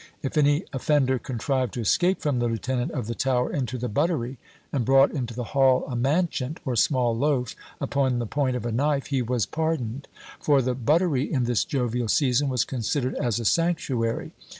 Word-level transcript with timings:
If 0.23 0.35
any 0.35 0.65
offender 0.73 1.19
contrived 1.19 1.75
to 1.75 1.81
escape 1.81 2.21
from 2.21 2.39
the 2.39 2.47
lieutenant 2.47 2.89
of 2.89 3.05
the 3.05 3.13
Tower 3.13 3.53
into 3.53 3.77
the 3.77 3.87
buttery 3.87 4.39
and 4.73 4.83
brought 4.83 5.11
into 5.11 5.35
the 5.35 5.43
hall 5.53 5.85
a 5.87 5.95
manchet 5.95 6.59
(or 6.65 6.75
small 6.75 7.15
loaf) 7.15 7.55
upon 7.79 8.17
the 8.17 8.25
point 8.25 8.55
of 8.55 8.65
a 8.65 8.71
knife, 8.71 9.05
he 9.05 9.21
was 9.21 9.45
pardoned; 9.45 10.07
for 10.39 10.59
the 10.59 10.73
buttery 10.73 11.31
in 11.31 11.43
this 11.43 11.63
jovial 11.63 12.07
season 12.07 12.49
was 12.49 12.65
considered 12.65 13.13
as 13.13 13.39
a 13.39 13.45
sanctuary. 13.45 14.31